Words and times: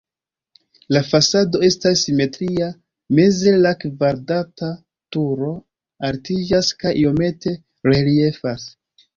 La 0.95 1.01
fasado 1.09 1.59
estas 1.67 1.99
simetria, 2.07 2.69
meze 3.19 3.53
la 3.65 3.75
kvadrata 3.83 4.71
turo 5.17 5.53
altiĝas 6.11 6.73
kaj 6.83 6.97
iomete 7.05 7.57
reliefas. 7.93 8.71